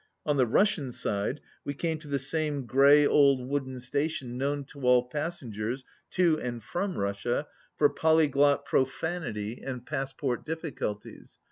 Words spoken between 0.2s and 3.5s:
On the Russian side we came to the same grey old 5